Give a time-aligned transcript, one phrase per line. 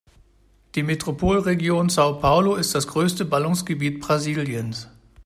[0.73, 4.87] Die Metropolregion São Paulo ist das größte Ballungsgebiet Brasiliens.